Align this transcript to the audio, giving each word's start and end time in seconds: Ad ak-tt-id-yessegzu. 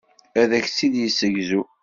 Ad 0.41 0.51
ak-tt-id-yessegzu. 0.57 1.61